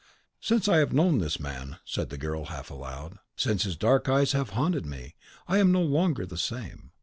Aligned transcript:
"Since 0.39 0.67
I 0.67 0.77
have 0.77 0.93
known 0.93 1.19
this 1.19 1.39
man," 1.39 1.77
said 1.85 2.09
the 2.09 2.17
girl, 2.17 2.45
half 2.45 2.71
aloud, 2.71 3.19
"since 3.35 3.65
his 3.65 3.77
dark 3.77 4.09
eyes 4.09 4.31
have 4.31 4.49
haunted 4.57 4.83
me, 4.87 5.13
I 5.47 5.59
am 5.59 5.71
no 5.71 5.83
longer 5.83 6.25
the 6.25 6.39
same. 6.39 6.89